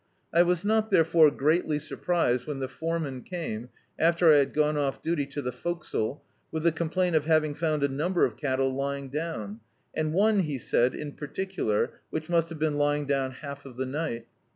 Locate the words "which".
12.09-12.29